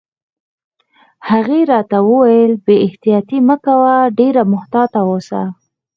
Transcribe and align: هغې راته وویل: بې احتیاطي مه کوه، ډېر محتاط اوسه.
هغې 1.29 1.59
راته 1.71 1.97
وویل: 2.09 2.53
بې 2.65 2.75
احتیاطي 2.85 3.39
مه 3.47 3.55
کوه، 3.65 3.95
ډېر 4.19 4.35
محتاط 4.53 4.91
اوسه. 5.05 5.41